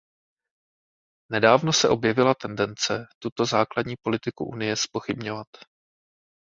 [1.31, 5.47] Nedávno se objevila tendence tuto základní politiku Unie zpochybňovat.